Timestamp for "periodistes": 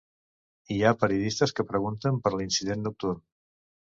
1.01-1.53